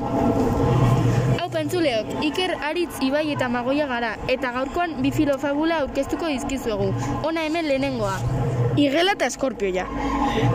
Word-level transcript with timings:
Hau 0.00 1.48
pentzuleok, 1.52 2.12
Iker 2.24 2.54
Aritz 2.64 3.00
Ibai 3.04 3.26
eta 3.34 3.50
Magoia 3.52 3.86
gara, 3.90 4.14
eta 4.32 4.52
gaurkoan 4.54 4.94
bi 5.04 5.10
filofabula 5.12 5.82
aurkeztuko 5.84 6.30
dizkizuegu. 6.32 6.88
Hona 7.26 7.44
hemen 7.44 7.68
lehenengoa. 7.68 8.14
Igela 8.80 9.12
eta 9.16 9.28
eskorpioia. 9.28 9.84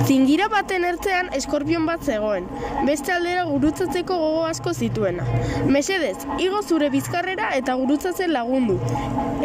Zingira 0.07 0.47
baten 0.49 0.85
ertzean 0.87 1.29
eskorpion 1.37 1.85
bat 1.85 2.01
zegoen, 2.01 2.47
beste 2.87 3.13
aldera 3.13 3.43
gurutzatzeko 3.51 4.17
gogo 4.17 4.43
asko 4.49 4.73
zituena. 4.73 5.27
Mesedez, 5.69 6.17
igo 6.41 6.63
zure 6.63 6.89
bizkarrera 6.89 7.51
eta 7.59 7.75
gurutzatzen 7.77 8.33
lagundu. 8.33 8.79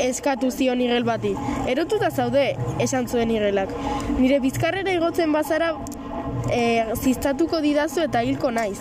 Eskatu 0.01 0.51
zion 0.51 0.81
igel 0.81 1.05
bati. 1.05 1.35
Erotuta 1.69 2.09
zaude, 2.11 2.55
esan 2.81 3.09
zuen 3.09 3.35
igelak. 3.37 3.75
Nire 4.17 4.41
bizkarrera 4.41 4.97
igotzen 4.97 5.35
bazara 5.37 5.75
e, 6.49 6.85
ziztatuko 6.97 7.61
didazu 7.65 8.05
eta 8.07 8.23
hilko 8.27 8.51
naiz. 8.55 8.79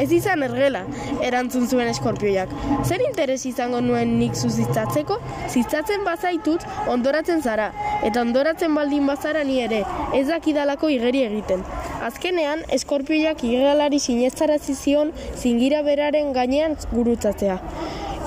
Ez 0.00 0.10
izan 0.12 0.42
ergela, 0.42 0.82
erantzun 1.22 1.68
zuen 1.70 1.88
eskorpioiak. 1.90 2.50
Zer 2.82 3.02
interes 3.06 3.44
izango 3.46 3.80
nuen 3.84 4.16
nik 4.18 4.34
zuziztatzeko? 4.34 5.20
Ziztatzen 5.48 6.02
bazaitut, 6.06 6.66
ondoratzen 6.90 7.42
zara. 7.42 7.70
Eta 8.02 8.22
ondoratzen 8.26 8.74
baldin 8.74 9.06
bazara 9.06 9.44
ni 9.46 9.60
ere, 9.62 9.84
ez 10.14 10.26
dakidalako 10.28 10.90
igeri 10.96 11.22
egiten. 11.28 11.62
Azkenean, 12.04 12.64
eskorpioiak 12.74 13.44
igelari 13.46 14.00
sinestarazi 14.02 14.74
zion 14.74 15.12
zingira 15.38 15.82
beraren 15.86 16.34
gainean 16.36 16.74
gurutzatzea. 16.92 17.60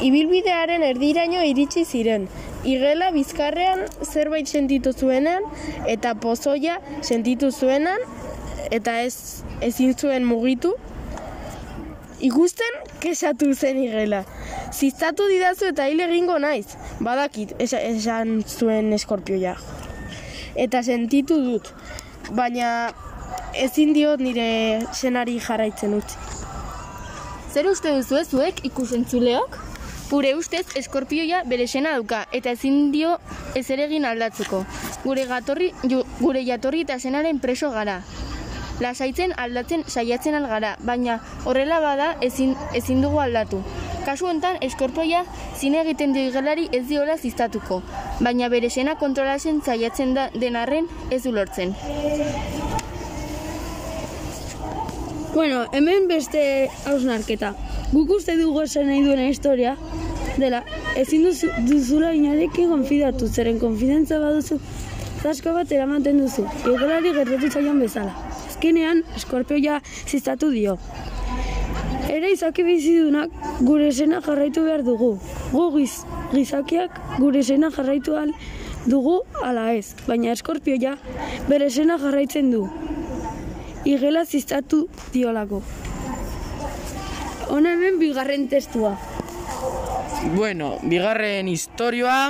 Ibilbidearen 0.08 0.84
erdiraino 0.86 1.42
iritsi 1.42 1.84
ziren. 1.86 2.28
Igela 2.68 3.10
bizkarrean 3.16 3.80
zerbait 4.06 4.48
sentitu 4.48 4.92
zuenean 4.94 5.46
eta 5.90 6.14
pozoia 6.22 6.78
sentitu 7.02 7.50
zuenan 7.52 8.04
eta 8.72 9.02
ez 9.02 9.44
ezin 9.62 9.94
zuen 9.98 10.26
mugitu. 10.26 10.74
Ikusten 12.20 12.80
kesatu 13.00 13.54
zen 13.54 13.78
igela. 13.78 14.24
Ziztatu 14.74 15.28
didazu 15.30 15.70
eta 15.70 15.86
hil 15.88 16.00
egingo 16.02 16.40
naiz. 16.40 16.66
Badakit, 17.00 17.54
esa- 17.62 17.82
esan 17.82 18.44
zuen 18.44 18.94
eskorpioia. 18.94 19.56
Eta 20.56 20.82
sentitu 20.84 21.38
dut. 21.44 21.74
Baina 22.32 22.92
ezin 23.54 23.94
diot 23.94 24.20
nire 24.20 24.82
senari 24.94 25.40
jarraitzen 25.40 25.94
utzi. 25.94 26.18
Zer 27.54 27.68
uste 27.68 27.94
duzu 27.96 28.24
zuek 28.26 28.66
ikusentzuleok? 28.66 29.58
Gure 30.10 30.36
ustez 30.36 30.66
eskorpioia 30.80 31.44
bere 31.44 31.68
sena 31.68 31.92
dauka 31.92 32.26
eta 32.32 32.52
ezin 32.56 32.92
dio 32.92 33.18
ez 33.56 33.70
ere 33.70 33.86
egin 33.86 34.06
aldatzeko. 34.06 34.66
Gure, 35.04 35.26
gatorri, 35.26 35.74
ju, 35.84 36.04
gure 36.20 36.44
jatorri 36.46 36.82
eta 36.86 37.00
senaren 37.00 37.40
preso 37.40 37.72
gara. 37.72 38.02
Lasaitzen 38.80 39.32
aldatzen 39.42 39.84
saiatzen 39.90 40.36
algara, 40.38 40.76
baina 40.86 41.18
horrela 41.50 41.80
bada 41.82 42.12
ezin, 42.22 42.54
ezin 42.78 43.02
dugu 43.02 43.18
aldatu. 43.24 43.64
Kasu 44.06 44.28
honetan, 44.30 44.60
eskorpioia 44.62 45.24
zine 45.58 45.82
egiten 45.82 46.14
dio 46.14 46.28
igelari 46.30 46.68
ez 46.72 46.84
diola 46.88 47.18
ziztatuko, 47.18 47.82
baina 48.22 48.50
bere 48.54 48.70
sena 48.70 48.94
kontrolatzen 49.02 49.64
saiatzen 49.66 50.14
da 50.14 50.28
denarren 50.36 50.86
ez 51.10 51.24
du 51.24 51.34
lortzen. 51.34 51.74
Bueno, 55.34 55.66
hemen 55.74 56.08
beste 56.08 56.44
hausnarketa. 56.86 57.54
Guk 57.92 58.14
uste 58.20 58.38
dugu 58.38 58.62
esan 58.62 58.88
nahi 58.92 59.02
duena 59.04 59.28
historia, 59.32 59.74
dela, 60.38 60.62
ezin 61.02 61.26
duzu, 61.26 61.50
duzula 61.66 62.14
inarekin 62.14 62.70
konfidatu, 62.70 63.28
zeren 63.28 63.58
konfidentza 63.60 64.22
baduzu, 64.22 64.62
zasko 65.24 65.58
bat 65.58 65.72
eramaten 65.72 66.22
duzu, 66.22 66.46
igelari 66.62 67.14
gertatu 67.20 67.52
zaion 67.52 67.80
bezala. 67.82 68.27
Azkenean, 68.58 69.04
eskorpioia 69.14 69.76
ziztatu 70.10 70.48
dio. 70.50 70.80
Ere 72.10 72.32
izaki 72.34 72.64
bizidunak 72.66 73.30
gure 73.62 73.92
esena 73.92 74.18
jarraitu 74.26 74.64
behar 74.66 74.82
dugu. 74.82 75.12
Gu 75.52 75.66
giz, 75.76 75.92
gizakiak 76.32 76.98
gure 77.20 77.44
esena 77.46 77.70
jarraitu 77.70 78.18
ahal 78.18 78.34
dugu 78.90 79.20
ala 79.46 79.68
ez, 79.78 79.94
baina 80.08 80.34
eskorpioia 80.34 80.96
bere 81.46 81.70
esena 81.70 82.00
jarraitzen 82.02 82.50
du. 82.50 82.64
Igela 83.86 84.26
ziztatu 84.26 84.88
diolako. 85.14 85.62
Hona 87.54 87.78
hemen 87.78 88.02
bigarren 88.02 88.50
testua. 88.50 88.98
Bueno, 90.34 90.80
bigarren 90.82 91.48
historioa... 91.54 92.22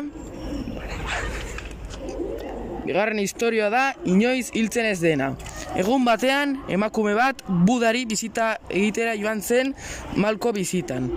Bigarren 2.84 3.20
historioa 3.20 3.70
da, 3.72 3.92
inoiz 4.04 4.50
hiltzen 4.52 4.92
ez 4.92 5.00
dena. 5.00 5.38
Egun 5.76 6.06
batean, 6.08 6.56
emakume 6.72 7.14
bat 7.14 7.42
budari 7.68 8.06
bizita 8.10 8.56
egitera 8.70 9.14
joan 9.20 9.42
zen 9.44 9.74
malko 10.16 10.54
bizitan. 10.56 11.10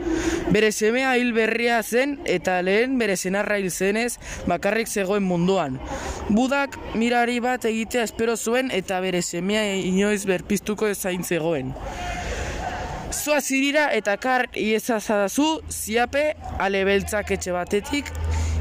Bere 0.52 0.72
semea 0.72 1.14
hil 1.16 1.32
berria 1.32 1.78
zen 1.82 2.18
eta 2.28 2.58
lehen 2.62 2.98
bere 2.98 3.16
senarra 3.16 3.56
hil 3.60 3.70
zenez 3.70 4.18
bakarrik 4.50 4.88
zegoen 4.88 5.22
munduan. 5.22 5.78
Budak 6.28 6.76
mirari 6.94 7.38
bat 7.40 7.64
egitea 7.64 8.02
espero 8.08 8.36
zuen 8.36 8.70
eta 8.70 9.00
bere 9.00 9.22
semea 9.22 9.62
inoiz 9.76 10.26
berpiztuko 10.26 10.88
ezain 10.88 11.24
zegoen. 11.24 11.72
Zoa 13.10 13.40
zirira 13.40 13.88
eta 13.94 14.16
kar 14.16 14.48
iezazadazu 14.54 15.60
ziape 15.70 16.34
ale 16.58 16.84
beltzak 16.84 17.30
etxe 17.34 17.52
batetik, 17.52 18.12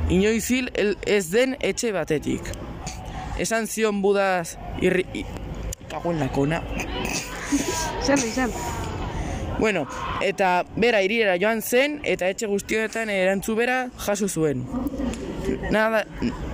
inoiz 0.09 0.47
hil 0.49 0.71
el- 0.73 0.97
ez 1.05 1.29
den 1.31 1.57
etxe 1.59 1.91
batetik. 1.91 2.41
Esan 3.39 3.67
zion 3.67 4.01
budaz 4.01 4.57
irri... 4.81 5.05
Kago 5.89 6.11
en 6.11 6.19
la 6.19 6.31
kona. 6.31 6.61
Zer, 8.03 8.19
izan. 8.19 8.51
Bueno, 9.59 9.87
eta 10.23 10.63
bera 10.79 11.01
irirera 11.03 11.35
joan 11.41 11.61
zen 11.61 11.97
eta 12.07 12.29
etxe 12.31 12.47
guztioetan 12.47 13.09
erantzu 13.11 13.57
bera 13.57 13.79
jaso 14.05 14.29
zuen. 14.29 14.63
Nada, 15.73 16.05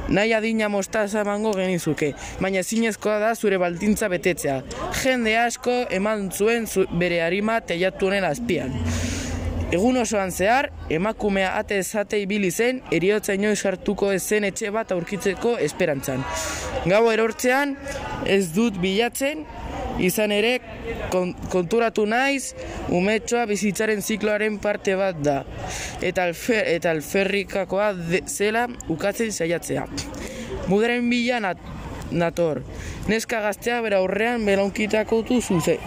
nahi 0.09 0.34
adina 0.34 0.69
mostaza 0.73 1.22
emango 1.22 1.51
genizuke, 1.53 2.13
baina 2.41 2.63
zinezkoa 2.63 3.19
da 3.22 3.35
zure 3.35 3.59
baldintza 3.62 4.09
betetzea. 4.09 4.62
Jende 5.03 5.38
asko 5.38 5.84
eman 6.00 6.31
zuen 6.31 6.66
zu, 6.66 6.88
bere 6.97 7.22
harima 7.22 7.59
teiatu 7.62 8.09
honen 8.09 8.25
azpian. 8.25 8.73
Egun 9.74 9.98
osoan 9.98 10.30
zehar, 10.31 10.70
emakumea 10.94 11.56
ate 11.58 11.80
ezate 11.81 12.20
ibili 12.22 12.52
zen, 12.52 12.84
eriotza 12.94 13.34
inoiz 13.34 13.64
hartuko 13.66 14.12
ez 14.14 14.22
zen 14.22 14.46
etxe 14.46 14.70
bat 14.72 14.92
aurkitzeko 14.94 15.56
esperantzan. 15.66 16.22
Gau 16.86 17.02
erortzean, 17.09 17.74
ez 18.30 18.52
dut 18.53 18.78
bilatzen, 18.81 19.42
izan 20.00 20.31
ere 20.36 20.59
kon, 21.09 21.34
konturatu 21.50 22.06
naiz, 22.06 22.53
umetxoa 22.94 23.46
bizitzaren 23.50 24.03
zikloaren 24.06 24.59
parte 24.62 24.96
bat 25.00 25.18
da. 25.26 25.40
Eta, 26.02 26.28
alfer, 26.28 26.62
eta 26.76 26.94
alferrikakoa 26.94 27.92
zela 28.28 28.68
ukatzen 28.92 29.34
saiatzea. 29.34 29.88
Mudaren 30.70 31.09
bila 31.09 31.42
nat, 31.42 31.66
nator. 32.12 32.62
Neska 33.09 33.42
gaztea 33.42 33.82
bera 33.86 34.02
aurrean 34.03 34.46
belaunkitako 34.46 35.24
du 35.26 35.42
zuze. 35.42 35.80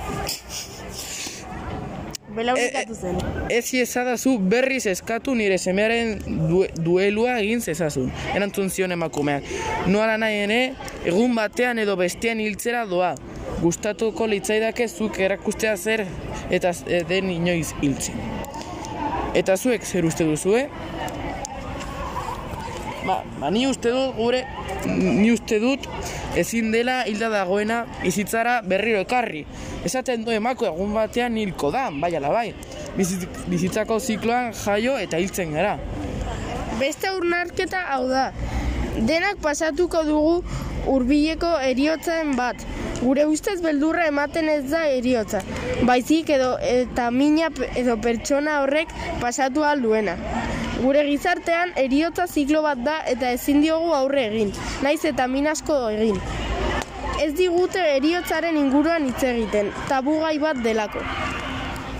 Belaunikatu 2.38 2.94
zen. 2.94 3.16
Ez 3.50 3.64
iezadazu 3.74 4.36
berriz 4.38 4.84
eskatu 4.86 5.34
nire 5.34 5.58
semearen 5.58 6.18
due, 6.48 6.68
duelua 6.84 7.38
egin 7.42 7.60
zezazun. 7.60 8.12
Erantzun 8.36 8.70
zion 8.70 8.94
emakumeak. 8.94 9.42
Noala 9.90 10.16
nahi 10.22 10.42
ere, 10.46 10.60
egun 11.04 11.34
batean 11.36 11.78
edo 11.82 11.96
bestean 11.98 12.40
hiltzera 12.44 12.84
doa. 12.86 13.14
Gustatuko 13.62 14.26
litzaidake 14.30 14.86
zuk 14.88 15.18
erakustea 15.24 15.74
zer 15.76 16.04
eta 16.50 16.72
z- 16.72 17.02
den 17.08 17.30
inoiz 17.34 17.72
hiltzi. 17.82 18.12
Eta 19.34 19.56
zuek 19.56 19.82
zer 19.84 20.04
uste 20.06 20.24
duzue? 20.24 20.68
Ba, 23.06 23.22
ba, 23.40 23.50
ni 23.50 23.66
uste 23.66 23.88
dut 23.94 24.14
gure, 24.18 24.42
ni 24.86 25.30
uste 25.32 25.58
dut 25.62 25.86
ezin 26.36 26.70
dela 26.74 27.00
hilda 27.08 27.30
dagoena 27.32 27.82
bizitzara 28.02 28.60
berriro 28.62 29.00
ekarri. 29.06 29.46
Esaten 29.86 30.24
du 30.26 30.32
emako 30.34 30.66
egun 30.66 30.94
batean 30.96 31.36
hilko 31.38 31.70
da, 31.70 31.88
bai 31.90 32.10
ala 32.18 32.32
bai. 32.34 32.48
Bizit, 32.96 33.26
bizitzako 33.50 34.00
zikloan 34.00 34.52
jaio 34.64 34.96
eta 34.98 35.20
hiltzen 35.22 35.54
gara. 35.54 35.76
Beste 36.80 37.12
urnarketa 37.14 37.84
hau 37.94 38.08
da. 38.10 38.32
Denak 38.98 39.38
pasatuko 39.42 40.02
dugu 40.06 40.42
hurbileko 40.90 41.52
eriotzen 41.62 42.34
bat. 42.38 42.64
Gure 42.98 43.28
ustez 43.30 43.60
beldurra 43.62 44.08
ematen 44.10 44.48
ez 44.50 44.64
da 44.72 44.82
eriotza. 44.90 45.44
Baizik 45.86 46.32
edo 46.34 46.56
eta 46.66 47.10
mina 47.14 47.52
edo 47.78 47.94
pertsona 48.02 48.58
horrek 48.64 48.90
pasatu 49.22 49.62
ahal 49.62 49.84
duena. 49.84 50.16
Gure 50.82 51.04
gizartean 51.06 51.74
eriotza 51.78 52.26
ziklo 52.26 52.64
bat 52.66 52.82
da 52.82 52.98
eta 53.14 53.30
ezin 53.38 53.62
diogu 53.62 53.94
aurre 53.94 54.26
egin. 54.32 54.52
Naiz 54.82 55.04
eta 55.06 55.30
min 55.30 55.46
asko 55.54 55.78
egin. 55.94 56.18
Ez 57.18 57.32
digute 57.34 57.80
eriotzaren 57.96 58.56
inguruan 58.60 59.08
hitz 59.08 59.22
egiten, 59.26 59.72
tabugai 59.88 60.36
bat 60.38 60.60
delako. 60.62 61.02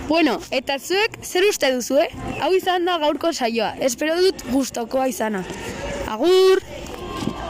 Bueno, 0.07 0.37
eta 0.55 0.79
zuek 0.79 1.19
zer 1.27 1.45
uste 1.49 1.73
duzu, 1.75 1.99
eh? 2.05 2.09
Hau 2.41 2.53
izan 2.55 2.87
da 2.89 2.97
gaurko 3.03 3.33
saioa. 3.35 3.75
Espero 3.89 4.15
dut 4.23 4.47
gustokoa 4.53 5.09
izana. 5.11 5.43
Agur! 6.09 6.63